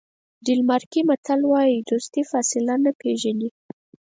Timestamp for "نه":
2.83-2.91